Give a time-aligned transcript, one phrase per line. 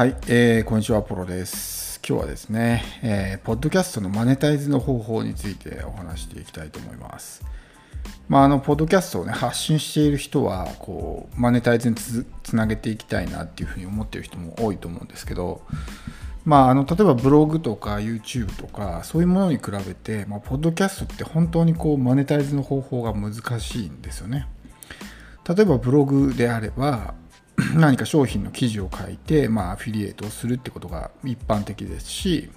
[0.00, 2.00] はい、えー、こんにちは、ポロです。
[2.08, 7.44] 今日はですね、えー、ポッドキャストのマネタイズの方法についてお話していきたいと思います。
[8.26, 12.24] まあ、あの、ポッドキャストをね、発信している人は、こう、マネタイズにつ
[12.56, 15.60] なげていきたいなっていうふうに思っている人も多いと思うんですけど、
[16.46, 24.48] まあ、あの例えばブログとか YouTube とかそういうものに比べて、まあ、ポッドキャストって本当にこうマネタイズの方法が難しいんですよね。
[25.46, 27.12] 例えばブログであれば
[27.74, 32.50] 何か商品の記事を書いて、まあ、アフィリエイトをするってことが一般的ですし、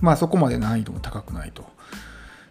[0.00, 1.64] まあ、そこまで難易度も高くないと。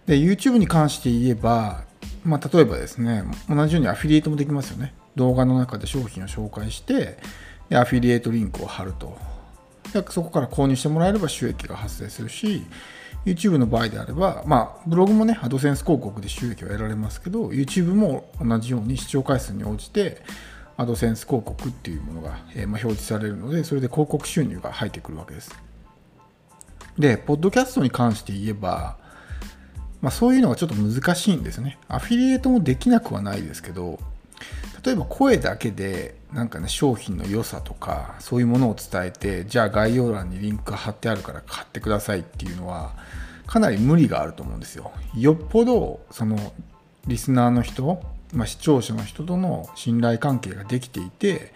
[0.06, 1.84] で、YouTube に関して言えば、
[2.24, 4.94] まあ、例えばですね、同じようにアフィリエイトもできますよね。
[5.16, 7.18] 動画の中で商品を紹介して、
[7.70, 9.18] でアフィリエイトリンクを貼ると。
[9.94, 12.64] でそこから購入してもらえれば収益が発生するし、
[13.26, 20.22] YouTube の場合であれば、まあ、ブログもね、アドセンス広告で収益を得られますけど、YouTube も同じように視聴回数に応じて、
[20.78, 25.52] アドセンス広告っていうものが、え、ま、表示されるので、それで広告収入が入ってくるわけです。
[26.98, 28.98] で、ポッドキャストに関して言えば、
[30.02, 31.80] まあ、そういうのがちょっと難しいんですね。
[31.88, 34.00] アフィリエイトもできなくはないですけど、
[34.86, 42.94] 例えば声だけでなんかね商品の良さとかそういうものを伝えてじゃあ概要欄にリンクが貼ってあるから買ってくださいっていうのは
[43.48, 44.92] かなり無理があると思うんですよ。
[45.16, 46.54] よっぽどその
[47.06, 48.02] リスナーの人
[48.34, 51.54] まあ、視聴者の人との信頼関係ができていて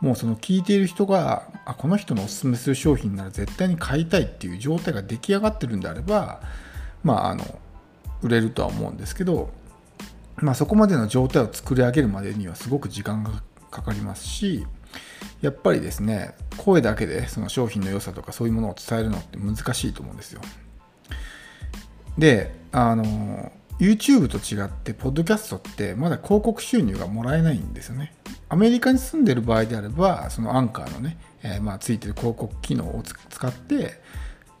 [0.00, 6.40] もうその聞いている人があこの人のおすすめする商品なら絶対に買いたいっていう状態が出来上がってるんであれば
[7.02, 7.44] まああの
[8.22, 9.50] 売れるとは思うんですけど、
[10.36, 14.66] まあ、そこまでの状態を作り上げるまでにはすごく時間がかかりますし
[15.42, 20.40] やっぱりですね声だけでその商品の良さとかそういうものを伝えるのって難しいと思うんですよ。
[22.16, 28.14] であの YouTube と違って、ポッドキャストってまだ広告収入がもらえないんですよね。
[28.48, 34.00] アメリカに住んでる場合であれば、そのアンカーのね、えー、まあついてる広告機能を使って、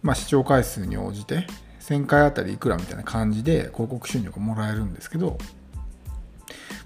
[0.02, 1.46] まあ、視聴回数に応じて、
[1.80, 5.38] 1000回あたりいくらみたいな感じで広告収入がもらえるんですけど、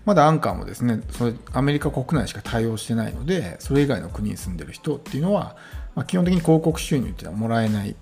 [0.04, 5.56] まだアンカーもですね、それアメリカ国内しか対応してないので、それ以外の国に住んでる人っていうのは、
[5.94, 7.96] まあ、基本的に広告収入っていうのはもらえない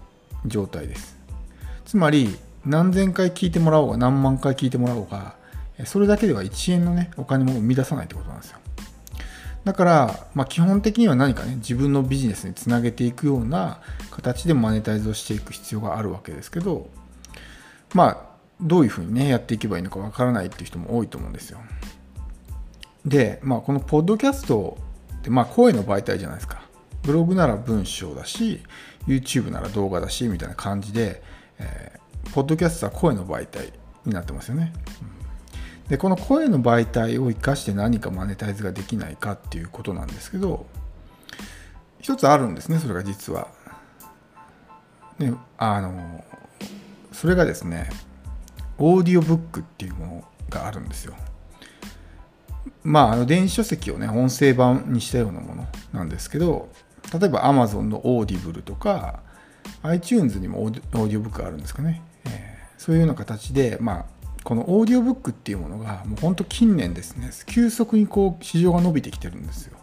[0.46, 1.18] 状態です。
[1.84, 2.36] つまり、
[2.66, 5.36] 何千回聞いてもらおうが何万回聞いてもらおうが
[5.84, 8.58] それだけでは1円のねお金も生み出さないってことなんですよ。
[9.64, 16.88] だから、まあ、基本的には何かね自分のビジネスにつなげていくような形でマネタイズをしていく必要があるわけですけど
[17.92, 18.18] まあ
[18.60, 21.58] どういうふうにねやっていけばいいのかわからないっていう人も多いと思うんですよ。
[23.04, 24.78] で、まあ、このポッドキャスト
[25.18, 26.62] ってまあ声の媒体じゃないですか。
[27.02, 28.62] ブログなら文章だし
[29.06, 31.22] YouTube なら動画だしみたいな感じで、
[31.58, 33.72] えーポッドキャストは声の媒体
[34.04, 34.72] になってますよね。
[35.88, 40.66] でこの声の媒体を生かして何かマネタイズができないかっていうことなんですけど
[42.00, 43.48] 一つあるんですねそれが実は。
[45.18, 46.24] ねあの
[47.12, 47.88] それがですね
[48.78, 51.14] オーディオブックっていうものがあるんですよ。
[52.82, 56.68] まあ、あの電子書籍をね音声版にしたようなものなんですけど
[57.12, 59.20] 例えば Amazon のオーディブルとか
[59.82, 62.02] iTunes にもオーディオブックがあるんですかね
[62.86, 64.04] そういうような形で、まあ、
[64.44, 69.76] このオーディオブックっていうものがもう本当近年ですね急速にこう市場が伸びてきてるんですよ。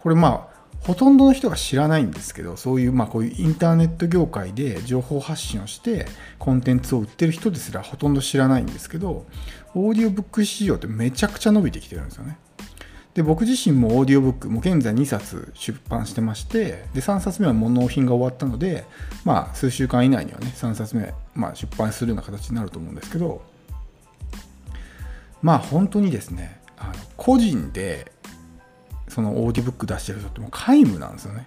[0.00, 6.06] これまあほとんどの人が知らないんですけどそういうまあこういうインターネット業界で情報発信をして
[6.38, 9.26] コンテンツを売ってる人ですらほとんど知らないんですけど
[9.74, 12.38] オーディオブック市場ってめちゃくちゃ伸びてきてるんですよね。
[13.14, 18.84] で僕自身もオーディオブックも現在2冊出版してましてで3冊目はも納品が終わったので
[19.24, 23.42] まあ数週間以内にはね3冊目、まあ、出版するような形になると思うんですけど
[25.42, 28.12] まあ本当にですねあの個人で
[29.08, 31.46] そのオーディオブック出してる人ってもう皆無なんですよね。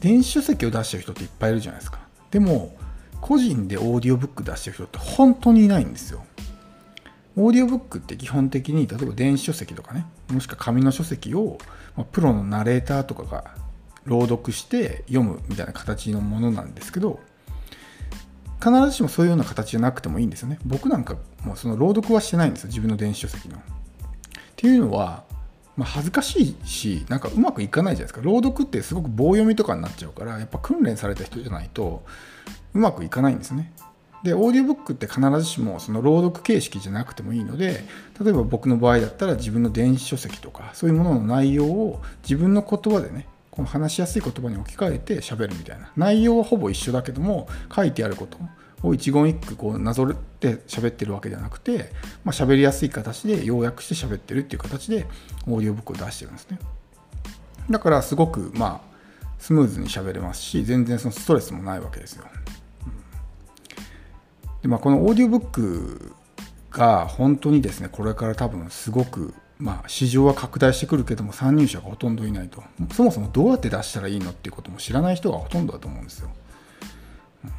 [0.00, 2.00] 電子書籍を出してる人っていっぱいいるじゃないですか。
[2.32, 2.74] でも
[3.20, 6.24] 個人でオーディオブック出してる人って本当にいないんですよ。
[7.36, 11.58] オーディオブックって基本的に例えば電子書籍とかねもしくは紙の書籍を、
[11.96, 13.54] まプロのナレーターとかが
[14.04, 17.20] 朗読して読むみたいな形のものなんですけど
[18.62, 23.56] 必ずしもそういうような形じゃなくてもいいんですよね僕なんかもうその朗読はしてないんですよ自分の電子書籍の。
[23.56, 23.60] っ
[24.56, 25.24] ていうのは、
[25.76, 32.04] まあ、恥ずかしいしなんかうまくいかないじゃないですか朗読ってすごく棒読みとかになっちゃうからやっぱ訓練された人じゃないと
[32.74, 33.72] うまくいかないんですね。
[34.22, 37.84] でオーディオブックって必ずしもその朗読形式じゃなくてもいいので
[38.22, 48.38] 例えば僕の場合だったら自分の電子書籍とかそういうものの内容を自分の言葉でねこの話しやすい言葉に置き換えて喋るみたいな内容はほぼ一緒だけども書いてあること
[48.82, 51.92] を一言一句こうなぞって喋ってるわけではなくて、
[52.24, 55.06] まあ、喋りやすい形で要約して喋ってるっていう形で
[55.46, 56.58] オーディオブックを出してるんですね
[57.70, 58.92] だからすごくまあ
[59.38, 62.24] スムーズに喋れますし全然そのストレスもないわけですよ。
[64.62, 66.14] でまあ、このオーディオブック
[66.70, 76.30] が本当にですねこれから多分すごくまあ、市場は拡大してくるけども参入者がほとんどいないとそもそもどうやって出したらいいのっていうことも知らない人がほとんどだと思うんですよ。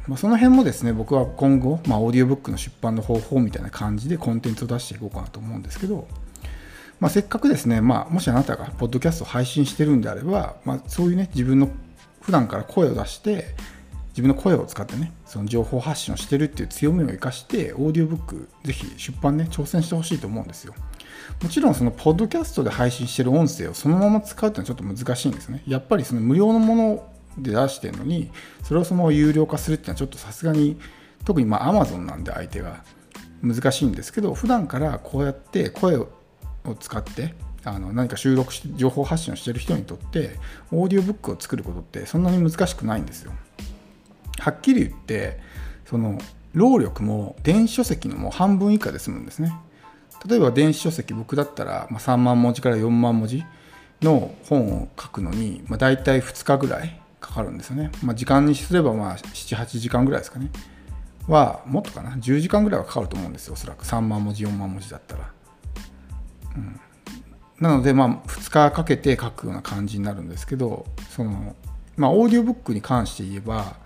[0.06, 6.06] まあ、その辺もですね僕は今後、まあ、オーディオブックの出版の方法みたいな感じでコンテンツを出していこうかなと思うんですけど、
[7.00, 11.68] まあ、せっかくですね、まあ、もしあなたがポッドキャストを配信してるんであれば、まあ、そういうね自分の
[12.20, 13.54] 普段から声を出して
[14.14, 20.74] 自分の声を使ってねその情報発信をしてるっていう強みを生かしてオーディオブックぜひ出版ね挑戦してほしいと思うんですよ。
[21.42, 25.62] もちろんそのポッドキャストで配信してる音声をそのまま使うっていうのはちょっと難しいんですね。
[25.66, 28.30] やっぱりその無料のもので出してるのに
[28.62, 30.78] それをそのまま有料化するっていうのはちょっとさすがに
[31.24, 32.84] 特にまあ Amazon なんで相手が
[33.42, 36.08] 難しいんですけど普段からこうやって声を
[36.78, 37.34] 使って
[37.64, 40.38] あの何か収録して情報発信をしてる人にとって
[40.70, 43.32] オーディオブックを作ることってそんなに難しくないんですよ。
[44.38, 45.40] はっきり言って
[45.86, 46.18] その
[46.52, 49.54] 労力も電子書籍のもう半分以下で済むんですね。
[50.26, 53.44] 例えば電子書籍僕だったら3万文字から4万文字
[54.00, 60.50] の本を書くのに、まあ、大体2日ぐらいかかるんですよね、まあ、時間にすればまあ78時間ぐらいですかね。
[61.26, 63.84] はもっとかな？10時間ぐらいはかかると思うんですよおそらく。
[63.84, 65.32] 3万文字4万文字だったら、
[66.56, 66.80] うん、
[67.60, 71.56] なのでまあ2日かけて書くような感じになるんですけどその
[71.96, 73.76] まあオーディオブックに関して言えば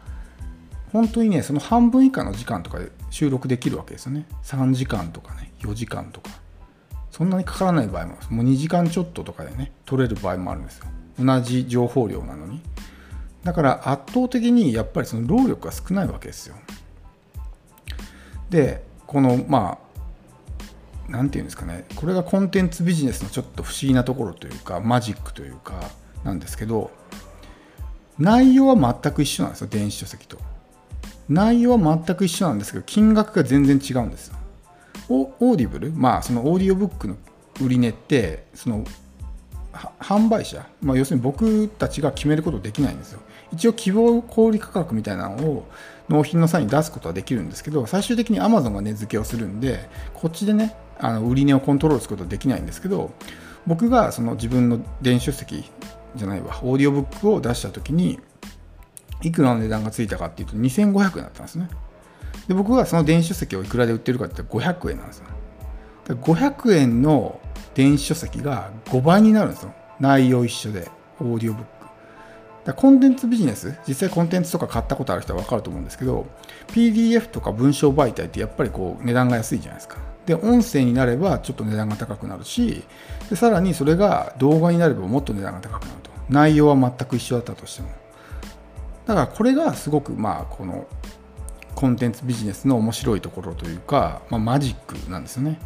[0.93, 4.27] 本当にねその半分以下の時間とかで収録できるわけですよね。
[4.45, 6.31] 3時間とかね4時間とか。
[7.11, 10.87] そんなにかからない場合もあるもう2時間ちょっととかでね取れる場合もあるんですよ。
[11.19, 12.63] 同じ情報量なのに。
[13.45, 16.57] だから圧倒的にやっぱりその労力が少ないわけですよ。
[18.51, 20.01] でこのまあ
[21.09, 21.87] 何て言うんですかね。
[21.97, 25.81] これがコンテンツビジネスのちょっと不思議なところというかマジックというか
[26.25, 26.91] なんですけど
[28.19, 30.39] 内容は全く一緒なんですよ電子書籍と。
[31.29, 34.37] 内容は全く一緒なんですけど金額が全然違うんですよ。
[35.11, 37.17] オーディブルまあそのオーディオブックの
[37.63, 38.85] 売値ってその
[39.73, 43.21] 販売者、まあ、要するに僕たちが決めることできないんですよ。
[43.53, 45.69] 一応希望小売価格みたいなのを
[46.09, 53.11] 納品の際に出すことはできるんですけど最終的に Amazon が値付けをするんでこっちでねあの売値をコントロールすることはできないんですけど
[53.67, 55.71] 僕がその自分の電子書籍
[56.17, 58.19] じゃないわオーディオブックを出した時に
[59.23, 61.69] いくらの値段がついたかっていうと2500円だったんですね。
[62.47, 65.27] で僕はその電子書籍をいくらで売ってるかって500円なんですよ。
[66.09, 67.41] 500円の
[67.75, 69.75] 電子書籍が5倍になるんですよ。
[70.01, 70.89] 内容一緒で
[71.21, 71.79] オーディオブック。
[72.65, 76.27] だコンテンツビジネス実際コンテンツとか買ったことある人は分かると思うんですけど
[76.69, 79.99] PDF とか文章媒体ってやっぱりこう値段が安いじゃないですか。
[80.27, 82.83] で音声になればちょっと値段が高くなるし
[83.31, 86.11] でさらにそれが動画になればもっと値段が高くなると。
[86.29, 87.89] 内容は全く一緒だったとしても。
[89.09, 90.87] だからこれがすごくまあこの
[91.75, 95.59] コンテンツビジネスの面白いところというか、まあ、マジックなんですよね。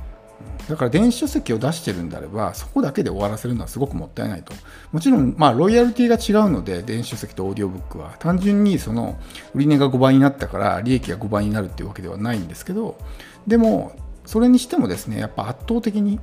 [0.69, 4.53] だから電子書籍を出してるんであればそこだけで終わらせるのはすごくもったいないと
[4.91, 9.19] もちろんまあロイヤリティが違うので電子書籍とオーディオブックは単純にその
[9.55, 12.99] 売値が5倍になったから利益が5倍になるっていうわけではないんですけど
[13.47, 13.93] でも
[14.27, 16.19] それにしてもですねやっぱ圧倒的に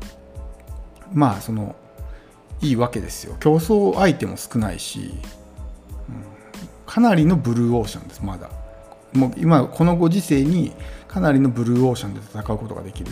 [1.14, 1.76] まあその
[2.62, 5.14] いいわけですよ競争相手も少ないし
[6.90, 8.50] かなりのブルーオーシャンですまだ。
[9.14, 10.74] もう今このご時世に
[11.08, 13.12] かなりのブルーオーシャンで戦うことができる。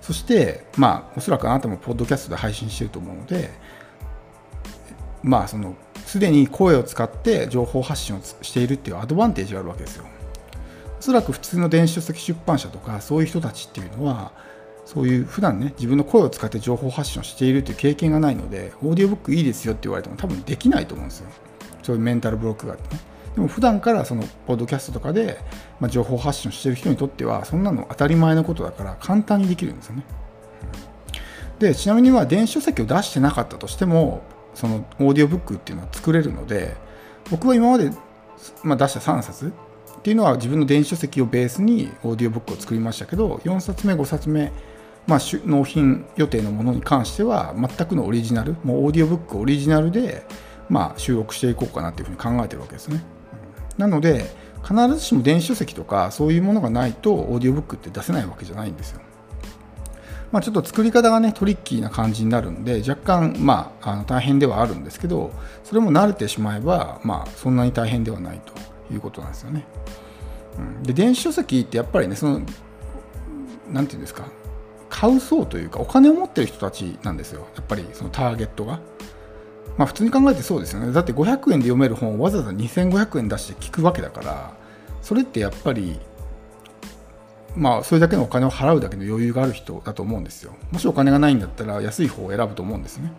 [0.00, 3.50] そしてまあおそらくあなたもポッドキャストで配信してると思うので
[5.24, 10.04] まあそのすでに声を使って情報発信をしているっていうアドバンテージがあるわけですよ。
[11.00, 14.30] おそらく普通の電子書籍出版社とかそういう人たちっていうのは
[14.84, 21.30] そういう普段ね自分の声を使って情報発信をしているという経験がないのでオーディオブックいいですよって言われても多分できないと思うんですよ。
[21.82, 23.00] そういうメンタルブロックがあってね。
[23.36, 25.38] でも普段からそのポッドキャストとかで、
[25.78, 30.04] ま情報発信をしてる人にとってはそんなの当たり前のことだから簡単にできるんですよね。
[31.58, 34.22] でちなみには電子書籍を出してなかったとしても
[34.54, 36.76] そのオーディオブックっていうのは作れるので
[37.30, 37.90] 僕は今まで、
[38.62, 39.52] まあ、出した3冊
[39.98, 44.52] っていうのは自分の電子書籍をベースにオーディオブックを作りましたけど4冊目5冊目、
[45.06, 50.26] まあ、納品予定のものに関しては全くのオリジナルもうオーディオブックオリジナルで、
[50.68, 53.15] まあ、収録していこうかなっていうふうに考えてるわけですね。
[53.78, 54.30] なので
[54.66, 59.00] 必ずしも電子書籍とかそういうものがないとオーディオブックって出せないわけじゃないんですよ。
[60.32, 65.30] まあ、ちょっと作り方がねトリッキーな感じになるんで若干まあの大変ではあるんですけど
[65.62, 68.52] それも慣れてしまえばまあそんなに大変ではないと
[68.92, 69.64] いうことなんですよね。
[70.58, 72.40] うん、で電子書籍ってやっぱりねその
[73.70, 74.26] 何て言うんですか
[74.88, 78.80] 買う層というかお金を持ってる人たちなんですよやっぱりそのターゲットが。
[79.76, 80.92] まあ普通に考えてそうですよね。
[80.92, 84.54] だって500円で読める本をわざわざ2500円出して聞くわけだから
[85.02, 85.98] それってやっぱり
[87.54, 90.54] まあそれだけのお金を払うだけの余裕がある人だと思うんですよ。
[90.72, 93.12] もしお金がないんだったら安い方を選ぶと思うんですね、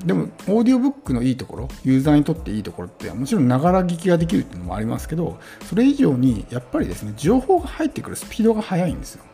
[0.00, 5.38] うん、でもオーディオブックのいいところユーザーにとっていいところってもちろんながら聞きができるっていうのもありますけど
[5.68, 9.24] それ以上にやっぱりですね情報が入ってくるスピードが速いんですよ。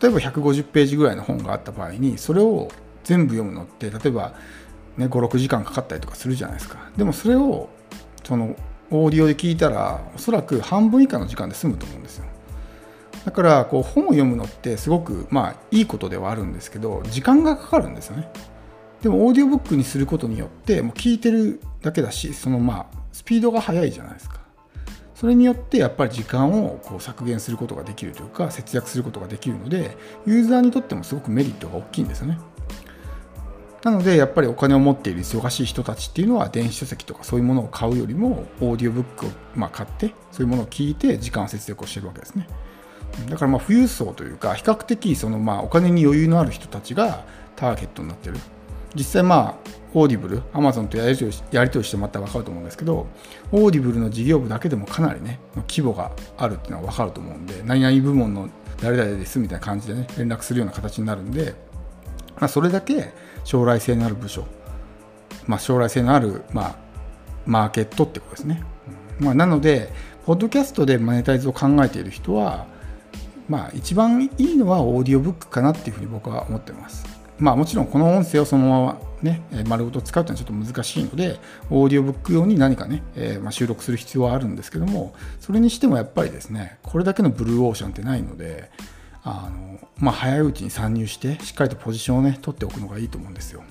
[0.00, 2.68] 例えば150ページぐらいの本があった場合にそれを
[3.04, 4.34] 全部読むのって例えば、
[4.96, 6.78] ね、56時間かかったりとかするじゃないですか。
[6.96, 7.68] でもそれを
[8.24, 8.56] その
[8.90, 12.24] オーディオで聞いたらおそらく半分以下の時間で済むと思うんですよ。
[13.24, 18.28] だからこう本を読むのってすごくまあいいことではあるんですけど時間がかかるんですよね。
[19.02, 24.40] でもオーディオブックにすることによってもう聞いてるだけだしそのまあスピードが速いじゃないですか。
[25.14, 32.38] それによってやっぱり時間をこう削減することができるというか節約することができるのでユーザーにとってもすごくメリットが大きいんですよね。
[33.86, 42.48] なのでやっぱりお金を持っている忙しい人たちっていうのは電子書籍とかそういうものを買うよりもオーディオブックをま買ってそういうものを聞いて時間節約をしてるわけですね。
[43.30, 47.24] だからまあ富裕層というか比較的そのまあお金に余裕のある人たちが
[47.54, 48.38] ターゲットになってる。
[48.96, 53.06] 実際まあオーディブル、アマゾンとやり取りやり取りしてもらったら分かると思うんですけど、
[53.52, 55.38] オーディブルの事業部だけでもかなりね、
[55.68, 58.48] 規模があるっていうのは分かると思うんで、何々部門の
[58.82, 61.54] 誰々ですみたいな感じでね、連絡するような形になるんで、
[62.38, 63.14] まあ、それだけ
[63.46, 64.44] 将来性のある部署、
[65.46, 66.76] まあ、将来性のある、まあ、
[67.46, 68.64] マーケットってことですね。
[69.20, 69.92] まあ、なので、
[70.26, 72.66] ポッドキャストでマネタイズを考えている人は、
[73.48, 77.06] まあ、一番いいのはオーディオブックかなっていうふうに僕は思ってます。
[77.38, 81.38] まあもちろんこの音声をそのままね、丸ごと使うというのはちょっと難しいので、
[81.70, 88.70] オーディオブック用に何かね、えー、まあ、収録する必要はあるんですけども、それにしてもやっぱりですね、これだけのブルーオーシャンってないので、
[89.26, 93.62] あのまあ、早いうちに参入して、しっかりとポジションをね、取っておくのがいいと思うんですよ。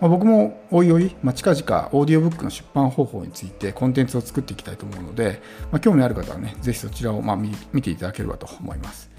[0.00, 9.10] まあ、僕もおいおい、まあ、近々オーディオブックの出版方法についてコンテンツを作っていきたいと思うので、まあ、興味ある方はね、ぜひそちらをま見ていただければと思います。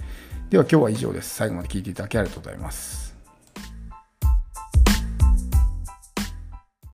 [0.50, 1.36] では今日は以上です。
[1.36, 3.07] 最後まで聞いていただきありがとうございます。